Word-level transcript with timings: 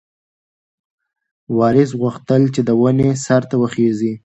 وارث 1.57 1.91
غوښتل 2.01 2.41
چې 2.53 2.61
د 2.67 2.69
ونې 2.81 3.09
سر 3.25 3.41
ته 3.49 3.55
وخیژي. 3.61 4.13